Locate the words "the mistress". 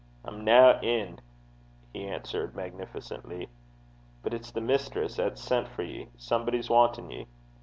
4.49-5.19